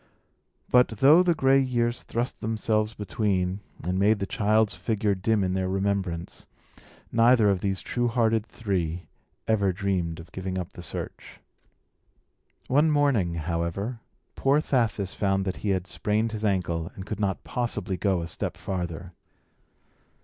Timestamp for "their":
5.53-5.69